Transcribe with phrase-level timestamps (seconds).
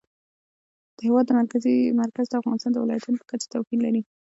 [0.97, 4.01] د هېواد مرکز د افغانستان د ولایاتو په کچه توپیر لري.